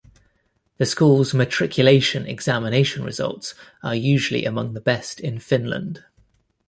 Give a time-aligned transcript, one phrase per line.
[0.77, 3.53] The school's matriculation examination results
[3.83, 6.03] are usually among the best in Finland.